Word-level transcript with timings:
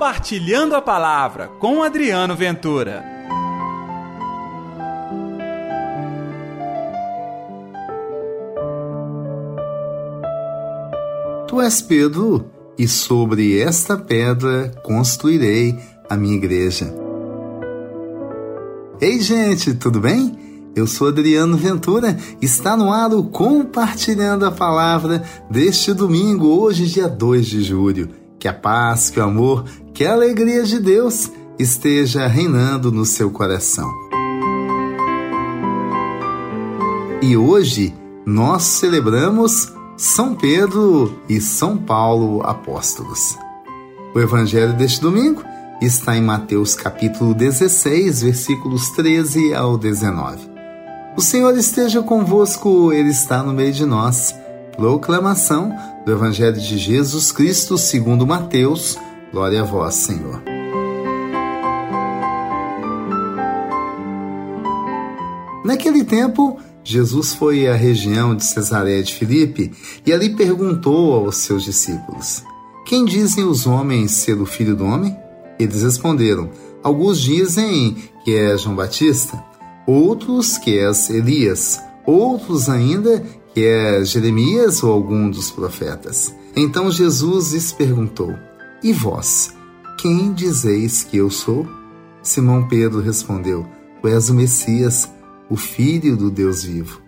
Compartilhando 0.00 0.74
a 0.74 0.80
Palavra 0.80 1.48
com 1.58 1.82
Adriano 1.82 2.34
Ventura. 2.34 3.04
Tu 11.46 11.60
és 11.60 11.82
Pedro, 11.82 12.50
e 12.78 12.88
sobre 12.88 13.60
esta 13.60 13.98
pedra 13.98 14.72
construirei 14.82 15.78
a 16.08 16.16
minha 16.16 16.34
igreja. 16.34 16.90
Ei, 19.02 19.20
gente, 19.20 19.74
tudo 19.74 20.00
bem? 20.00 20.34
Eu 20.74 20.86
sou 20.86 21.08
Adriano 21.08 21.58
Ventura, 21.58 22.16
está 22.40 22.74
no 22.74 22.90
ar 22.90 23.12
o 23.12 23.24
Compartilhando 23.24 24.46
a 24.46 24.50
Palavra 24.50 25.22
deste 25.50 25.92
domingo, 25.92 26.46
hoje, 26.46 26.86
dia 26.86 27.06
2 27.06 27.46
de 27.46 27.62
julho. 27.62 28.19
Que 28.40 28.48
a 28.48 28.54
paz, 28.54 29.10
que 29.10 29.20
o 29.20 29.22
amor, 29.22 29.64
que 29.92 30.04
a 30.04 30.14
alegria 30.14 30.64
de 30.64 30.80
Deus 30.80 31.30
esteja 31.58 32.26
reinando 32.26 32.90
no 32.90 33.04
seu 33.04 33.30
coração. 33.30 33.86
E 37.20 37.36
hoje 37.36 37.94
nós 38.24 38.62
celebramos 38.62 39.70
São 39.94 40.34
Pedro 40.34 41.20
e 41.28 41.38
São 41.38 41.76
Paulo 41.76 42.40
apóstolos. 42.42 43.36
O 44.14 44.18
evangelho 44.18 44.72
deste 44.72 45.02
domingo 45.02 45.44
está 45.82 46.16
em 46.16 46.22
Mateus 46.22 46.74
capítulo 46.74 47.34
16, 47.34 48.22
versículos 48.22 48.88
13 48.92 49.52
ao 49.52 49.76
19. 49.76 50.48
O 51.14 51.20
Senhor 51.20 51.54
esteja 51.58 52.02
convosco, 52.02 52.90
ele 52.90 53.10
está 53.10 53.42
no 53.42 53.52
meio 53.52 53.72
de 53.72 53.84
nós. 53.84 54.34
Proclamação 54.80 55.76
do 56.06 56.12
Evangelho 56.12 56.58
de 56.58 56.78
Jesus 56.78 57.30
Cristo 57.30 57.76
segundo 57.76 58.26
Mateus. 58.26 58.96
Glória 59.30 59.60
a 59.60 59.62
vós, 59.62 59.94
Senhor. 59.94 60.42
Naquele 65.62 66.02
tempo, 66.02 66.58
Jesus 66.82 67.34
foi 67.34 67.68
à 67.68 67.76
região 67.76 68.34
de 68.34 68.42
Cesareia 68.42 69.02
de 69.02 69.12
Filipe 69.12 69.70
e 70.06 70.14
ali 70.14 70.34
perguntou 70.34 71.12
aos 71.12 71.36
seus 71.36 71.62
discípulos: 71.62 72.42
Quem 72.86 73.04
dizem 73.04 73.44
os 73.44 73.66
homens 73.66 74.12
ser 74.12 74.40
o 74.40 74.46
filho 74.46 74.74
do 74.74 74.86
homem? 74.86 75.14
Eles 75.58 75.82
responderam: 75.82 76.48
Alguns 76.82 77.20
dizem 77.20 77.98
que 78.24 78.34
é 78.34 78.56
João 78.56 78.76
Batista, 78.76 79.44
outros 79.86 80.56
que 80.56 80.78
és 80.78 81.10
Elias, 81.10 81.78
outros 82.06 82.70
ainda 82.70 83.22
é 83.56 84.04
Jeremias 84.04 84.82
ou 84.82 84.92
algum 84.92 85.30
dos 85.30 85.50
profetas. 85.50 86.34
Então 86.54 86.90
Jesus 86.90 87.52
lhes 87.52 87.72
perguntou: 87.72 88.34
E 88.82 88.92
vós, 88.92 89.54
quem 89.98 90.32
dizeis 90.32 91.02
que 91.02 91.16
eu 91.16 91.30
sou? 91.30 91.66
Simão 92.22 92.68
Pedro 92.68 93.00
respondeu: 93.00 93.66
Tu 94.00 94.08
és 94.08 94.30
o 94.30 94.34
Messias, 94.34 95.08
o 95.48 95.56
Filho 95.56 96.16
do 96.16 96.30
Deus 96.30 96.62
vivo. 96.62 97.00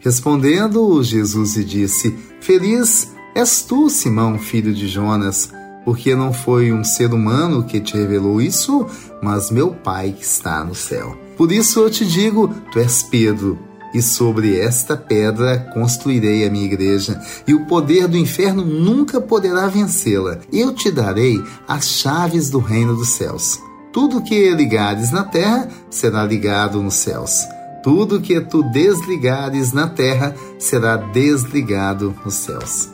Respondendo, 0.00 1.02
Jesus 1.02 1.56
lhe 1.56 1.64
disse: 1.64 2.16
Feliz 2.40 3.12
és 3.34 3.62
tu, 3.62 3.90
Simão, 3.90 4.38
filho 4.38 4.72
de 4.72 4.88
Jonas, 4.88 5.52
porque 5.84 6.14
não 6.14 6.32
foi 6.32 6.72
um 6.72 6.84
ser 6.84 7.12
humano 7.12 7.64
que 7.64 7.80
te 7.80 7.96
revelou 7.96 8.40
isso, 8.40 8.86
mas 9.22 9.50
meu 9.50 9.72
Pai 9.72 10.12
que 10.12 10.24
está 10.24 10.64
no 10.64 10.74
céu. 10.74 11.16
Por 11.36 11.50
isso 11.50 11.80
eu 11.80 11.90
te 11.90 12.06
digo: 12.06 12.48
Tu 12.72 12.78
és 12.78 13.02
Pedro 13.02 13.67
e 13.92 14.02
sobre 14.02 14.58
esta 14.58 14.96
pedra 14.96 15.58
construirei 15.72 16.46
a 16.46 16.50
minha 16.50 16.64
igreja, 16.64 17.20
e 17.46 17.54
o 17.54 17.66
poder 17.66 18.06
do 18.08 18.16
inferno 18.16 18.64
nunca 18.64 19.20
poderá 19.20 19.66
vencê-la. 19.66 20.38
Eu 20.52 20.74
te 20.74 20.90
darei 20.90 21.42
as 21.66 21.88
chaves 21.88 22.50
do 22.50 22.58
reino 22.58 22.94
dos 22.94 23.08
céus. 23.10 23.60
Tudo 23.92 24.22
que 24.22 24.54
ligares 24.54 25.10
na 25.10 25.24
terra 25.24 25.68
será 25.90 26.24
ligado 26.24 26.82
nos 26.82 26.94
céus. 26.94 27.46
Tudo 27.82 28.20
que 28.20 28.40
tu 28.40 28.62
desligares 28.62 29.72
na 29.72 29.88
terra 29.88 30.34
será 30.58 30.96
desligado 30.96 32.14
nos 32.24 32.34
céus. 32.34 32.90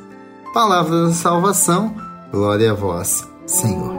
Palavra 0.52 1.06
da 1.06 1.12
salvação, 1.12 1.94
glória 2.30 2.70
a 2.70 2.74
vós, 2.74 3.26
Senhor. 3.44 3.98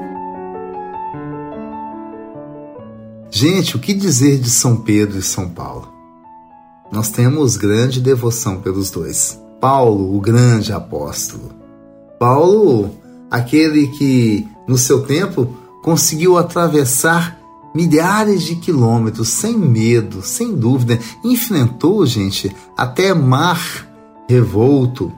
Gente, 3.30 3.76
o 3.76 3.80
que 3.80 3.94
dizer 3.94 4.40
de 4.40 4.50
São 4.50 4.78
Pedro 4.78 5.20
e 5.20 5.22
São 5.22 5.50
Paulo? 5.50 5.95
Nós 6.96 7.10
temos 7.10 7.58
grande 7.58 8.00
devoção 8.00 8.62
pelos 8.62 8.90
dois. 8.90 9.38
Paulo, 9.60 10.16
o 10.16 10.22
grande 10.22 10.72
apóstolo. 10.72 11.52
Paulo, 12.18 12.90
aquele 13.30 13.88
que 13.88 14.48
no 14.66 14.78
seu 14.78 15.02
tempo 15.02 15.54
conseguiu 15.84 16.38
atravessar 16.38 17.38
milhares 17.76 18.44
de 18.44 18.56
quilômetros 18.56 19.28
sem 19.28 19.58
medo, 19.58 20.22
sem 20.22 20.56
dúvida, 20.56 20.98
enfrentou, 21.22 22.06
gente, 22.06 22.56
até 22.78 23.14
mar 23.14 23.60
revolto. 24.30 25.12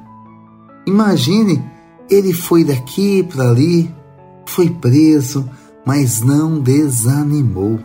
Imagine, 0.88 1.64
ele 2.10 2.34
foi 2.34 2.64
daqui 2.64 3.22
para 3.22 3.52
ali, 3.52 3.94
foi 4.48 4.72
preso, 4.72 5.48
mas 5.86 6.22
não 6.22 6.60
desanimou. 6.60 7.80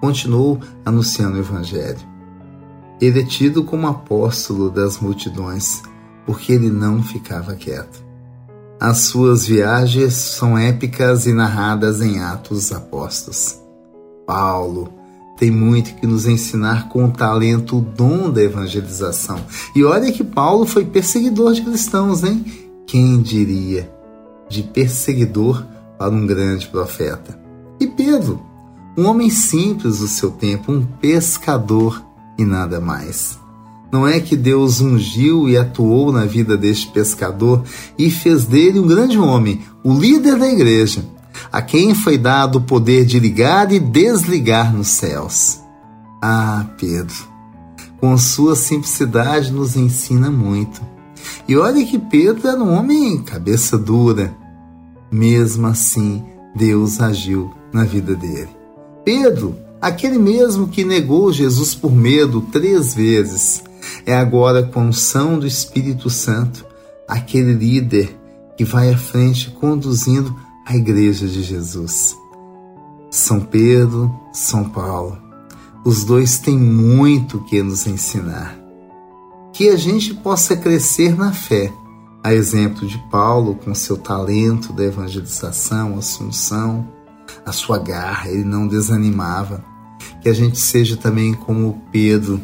Continuou 0.00 0.58
anunciando 0.84 1.36
o 1.36 1.40
evangelho. 1.40 2.15
Ele 3.00 3.20
é 3.20 3.24
tido 3.24 3.62
como 3.62 3.86
apóstolo 3.86 4.70
das 4.70 4.98
multidões, 4.98 5.82
porque 6.24 6.52
ele 6.52 6.70
não 6.70 7.02
ficava 7.02 7.54
quieto. 7.54 8.04
As 8.80 8.98
suas 8.98 9.46
viagens 9.46 10.14
são 10.14 10.58
épicas 10.58 11.26
e 11.26 11.32
narradas 11.32 12.00
em 12.02 12.20
Atos 12.20 12.72
Apóstolos. 12.72 13.58
Paulo 14.26 14.92
tem 15.38 15.50
muito 15.50 15.94
que 15.94 16.06
nos 16.06 16.26
ensinar 16.26 16.88
com 16.88 17.04
o 17.04 17.10
talento, 17.10 17.78
o 17.78 17.80
dom 17.80 18.30
da 18.30 18.42
evangelização. 18.42 19.38
E 19.74 19.84
olha 19.84 20.10
que 20.10 20.24
Paulo 20.24 20.66
foi 20.66 20.84
perseguidor 20.84 21.52
de 21.52 21.62
cristãos, 21.62 22.24
hein? 22.24 22.44
Quem 22.86 23.20
diria? 23.20 23.90
De 24.48 24.62
perseguidor 24.62 25.64
para 25.98 26.10
um 26.10 26.26
grande 26.26 26.66
profeta. 26.68 27.38
E 27.78 27.86
Pedro, 27.86 28.40
um 28.96 29.06
homem 29.06 29.28
simples 29.28 29.98
do 29.98 30.08
seu 30.08 30.30
tempo, 30.30 30.72
um 30.72 30.84
pescador 30.84 32.02
e 32.38 32.44
nada 32.44 32.80
mais. 32.80 33.38
Não 33.90 34.06
é 34.06 34.20
que 34.20 34.36
Deus 34.36 34.80
ungiu 34.80 35.48
e 35.48 35.56
atuou 35.56 36.12
na 36.12 36.24
vida 36.24 36.56
deste 36.56 36.88
pescador 36.88 37.62
e 37.98 38.10
fez 38.10 38.44
dele 38.44 38.80
um 38.80 38.86
grande 38.86 39.18
homem, 39.18 39.62
o 39.84 39.94
líder 39.94 40.36
da 40.36 40.48
igreja, 40.48 41.04
a 41.52 41.62
quem 41.62 41.94
foi 41.94 42.18
dado 42.18 42.58
o 42.58 42.62
poder 42.62 43.04
de 43.04 43.18
ligar 43.18 43.72
e 43.72 43.78
desligar 43.78 44.74
nos 44.74 44.88
céus. 44.88 45.60
Ah, 46.20 46.66
Pedro, 46.78 47.14
com 48.00 48.16
sua 48.18 48.56
simplicidade 48.56 49.52
nos 49.52 49.76
ensina 49.76 50.30
muito. 50.30 50.82
E 51.48 51.56
olha 51.56 51.84
que 51.84 51.98
Pedro 51.98 52.48
era 52.48 52.62
um 52.62 52.76
homem 52.76 53.22
cabeça 53.22 53.78
dura. 53.78 54.34
Mesmo 55.10 55.66
assim, 55.68 56.24
Deus 56.54 57.00
agiu 57.00 57.52
na 57.72 57.84
vida 57.84 58.14
dele. 58.14 58.48
Pedro 59.04 59.56
Aquele 59.80 60.18
mesmo 60.18 60.68
que 60.68 60.84
negou 60.84 61.32
Jesus 61.32 61.74
por 61.74 61.92
medo 61.92 62.40
três 62.52 62.94
vezes, 62.94 63.62
é 64.04 64.14
agora 64.14 64.62
com 64.62 64.80
a 64.80 64.84
unção 64.84 65.38
do 65.38 65.46
Espírito 65.46 66.08
Santo, 66.08 66.64
aquele 67.06 67.52
líder 67.52 68.16
que 68.56 68.64
vai 68.64 68.92
à 68.92 68.96
frente 68.96 69.50
conduzindo 69.50 70.34
a 70.66 70.74
igreja 70.74 71.26
de 71.26 71.42
Jesus. 71.42 72.16
São 73.10 73.40
Pedro, 73.40 74.12
São 74.32 74.68
Paulo, 74.68 75.18
os 75.84 76.04
dois 76.04 76.38
têm 76.38 76.58
muito 76.58 77.44
que 77.44 77.62
nos 77.62 77.86
ensinar. 77.86 78.58
Que 79.52 79.68
a 79.68 79.76
gente 79.76 80.12
possa 80.14 80.56
crescer 80.56 81.16
na 81.16 81.32
fé, 81.32 81.72
a 82.22 82.34
exemplo 82.34 82.86
de 82.86 82.98
Paulo, 83.10 83.54
com 83.54 83.74
seu 83.74 83.96
talento 83.96 84.72
da 84.72 84.84
evangelização, 84.84 85.96
assunção, 85.96 86.88
a 87.44 87.52
sua 87.52 87.78
garra, 87.78 88.28
ele 88.28 88.44
não 88.44 88.66
desanimava. 88.66 89.64
Que 90.26 90.30
a 90.30 90.34
gente 90.34 90.58
seja 90.58 90.96
também 90.96 91.32
como 91.32 91.80
Pedro, 91.92 92.40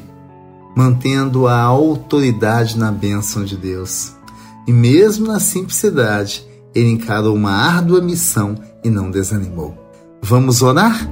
mantendo 0.76 1.48
a 1.48 1.58
autoridade 1.60 2.78
na 2.78 2.92
bênção 2.92 3.44
de 3.44 3.56
Deus. 3.56 4.12
E 4.68 4.72
mesmo 4.72 5.26
na 5.26 5.40
simplicidade, 5.40 6.46
ele 6.72 6.90
encarou 6.90 7.34
uma 7.34 7.50
árdua 7.50 8.00
missão 8.00 8.54
e 8.84 8.88
não 8.88 9.10
desanimou. 9.10 9.76
Vamos 10.22 10.62
orar? 10.62 11.08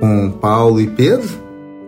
Com 0.00 0.30
Paulo 0.30 0.80
e 0.80 0.86
Pedro? 0.86 1.28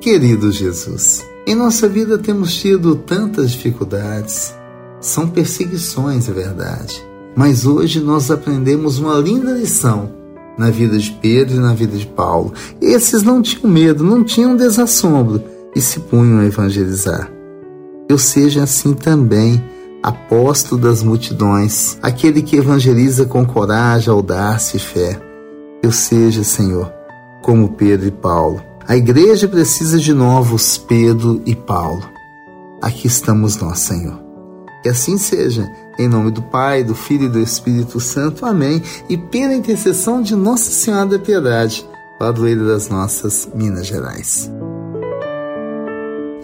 Querido 0.01 0.51
Jesus, 0.51 1.25
Em 1.47 1.55
nossa 1.55 1.89
vida 1.89 2.17
temos 2.17 2.55
tido 2.55 2.95
tantas 2.95 3.51
dificuldades, 3.51 4.55
são 5.01 5.29
perseguições, 5.29 6.29
é 6.29 6.33
verdade. 6.33 7.05
Mas 7.35 7.67
hoje 7.67 8.01
nós 8.01 8.31
aprendemos 8.31 8.99
uma 8.99 9.17
linda 9.17 9.53
lição 9.53 10.11
na 10.57 10.71
vida 10.71 10.99
de 10.99 11.11
Pedro 11.11 11.57
e 11.57 11.61
na 11.61 11.75
vida 11.75 11.97
de 11.97 12.07
Paulo. 12.07 12.53
Esses 12.81 13.23
não 13.23 13.41
tinham 13.41 13.71
medo, 13.71 14.05
não 14.05 14.23
tinham 14.23 14.57
desassombro 14.57 15.43
e 15.75 15.81
se 15.81 16.01
punham 16.01 16.41
a 16.41 16.45
evangelizar. 16.45 17.31
Eu 18.09 18.19
seja 18.19 18.63
assim 18.65 18.93
também, 18.93 19.63
apóstolo 20.03 20.81
das 20.81 21.03
multidões, 21.03 21.99
aquele 22.03 22.43
que 22.43 22.57
evangeliza 22.57 23.25
com 23.25 23.45
coragem, 23.45 24.11
audácia 24.11 24.77
e 24.77 24.81
fé. 24.81 25.21
Eu 25.83 25.93
seja, 25.93 26.45
Senhor, 26.45 26.93
como 27.43 27.71
Pedro 27.71 28.09
e 28.09 28.11
Paulo. 28.11 28.63
A 28.87 28.97
igreja 28.97 29.47
precisa 29.47 29.99
de 29.99 30.13
novos 30.13 30.77
Pedro 30.77 31.41
e 31.47 31.55
Paulo. 31.55 32.03
Aqui 32.83 33.07
estamos 33.07 33.57
nós, 33.57 33.79
Senhor. 33.79 34.19
Que 34.83 34.89
assim 34.89 35.19
seja, 35.19 35.71
em 35.99 36.09
nome 36.09 36.31
do 36.31 36.43
Pai, 36.43 36.83
do 36.83 36.95
Filho 36.95 37.27
e 37.27 37.29
do 37.29 37.39
Espírito 37.39 38.01
Santo. 38.01 38.47
Amém. 38.47 38.83
E 39.09 39.17
pela 39.17 39.55
intercessão 39.55 40.23
de 40.23 40.35
Nossa 40.35 40.71
Senhora 40.71 41.07
da 41.07 41.19
Piedade, 41.19 41.87
padroeira 42.19 42.65
das 42.65 42.89
nossas 42.89 43.49
Minas 43.55 43.87
Gerais. 43.87 44.51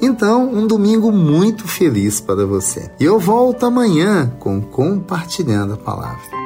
Então, 0.01 0.49
um 0.53 0.67
domingo 0.67 1.11
muito 1.11 1.67
feliz 1.67 2.21
para 2.21 2.47
você. 2.47 2.91
E 3.01 3.05
eu 3.05 3.19
volto 3.19 3.65
amanhã 3.65 4.31
com 4.39 4.61
Compartilhando 4.61 5.73
a 5.73 5.77
Palavra. 5.77 6.46